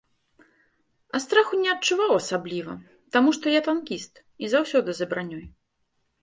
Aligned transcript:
А 1.17 1.19
страху 1.25 1.59
не 1.65 1.69
адчуваў 1.73 2.11
асабліва, 2.21 2.73
таму 3.17 3.29
што 3.39 3.45
я 3.57 3.61
танкіст 3.69 4.13
і 4.45 4.51
заўсёды 4.55 4.89
за 5.03 5.11
бранёй. 5.13 5.45